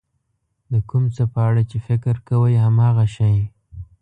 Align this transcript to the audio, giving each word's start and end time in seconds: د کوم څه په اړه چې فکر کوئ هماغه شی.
د 0.71 0.73
کوم 0.89 1.03
څه 1.15 1.23
په 1.33 1.39
اړه 1.49 1.61
چې 1.69 1.77
فکر 1.87 2.15
کوئ 2.27 2.55
هماغه 2.65 3.05
شی. 3.15 3.35